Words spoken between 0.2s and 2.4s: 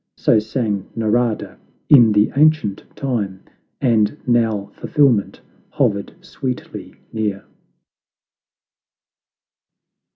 sang Narada in the